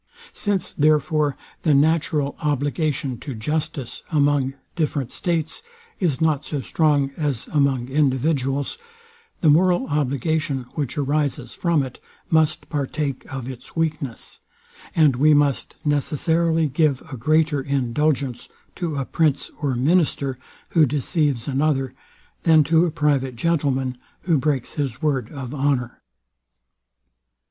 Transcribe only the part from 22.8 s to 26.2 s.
a private gentleman, who breaks his word of honour.